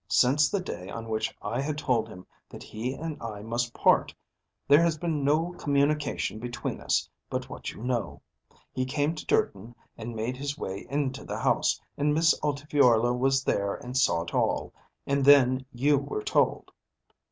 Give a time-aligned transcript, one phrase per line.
[0.09, 4.15] Since the day on which I had told him that he and I must part,
[4.67, 8.19] there has been no communication between us but what you know.
[8.73, 13.43] He came to Durton and made his way into the house, and Miss Altifiorla was
[13.43, 14.73] there and saw it all;
[15.05, 16.71] and then you were told."